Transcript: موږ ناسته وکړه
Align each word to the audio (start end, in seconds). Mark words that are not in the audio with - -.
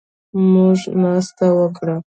موږ 0.51 0.79
ناسته 1.01 1.45
وکړه 1.57 1.95